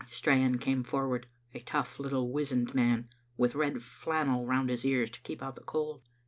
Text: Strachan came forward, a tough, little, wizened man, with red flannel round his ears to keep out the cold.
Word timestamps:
Strachan 0.09 0.57
came 0.57 0.83
forward, 0.83 1.27
a 1.53 1.59
tough, 1.59 1.99
little, 1.99 2.31
wizened 2.31 2.73
man, 2.73 3.07
with 3.37 3.53
red 3.53 3.83
flannel 3.83 4.47
round 4.47 4.71
his 4.71 4.83
ears 4.83 5.11
to 5.11 5.21
keep 5.21 5.43
out 5.43 5.53
the 5.53 5.61
cold. 5.61 6.01